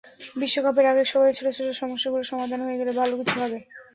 বিশ্বকাপের 0.35 0.85
আগের 0.91 1.07
সময়ে 1.11 1.35
ছোট 1.37 1.47
ছোট 1.57 1.67
সমস্যাগুলো 1.81 2.23
সমাধান 2.31 2.59
হয়ে 2.63 2.79
গেলে 2.79 2.91
ভালো 2.99 3.13
কিছু 3.19 3.35
হবে। 3.41 3.59